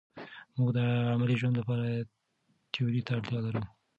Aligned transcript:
موږ 0.57 0.69
د 0.77 0.79
عملي 1.13 1.35
ژوند 1.41 1.55
لپاره 1.57 1.85
تیوري 2.73 3.01
ته 3.07 3.11
اړتیا 3.17 3.39
لرو. 3.45 3.63